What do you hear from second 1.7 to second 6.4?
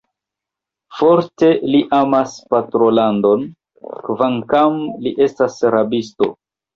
li amas patrolandon, kvankam li estas rabisto.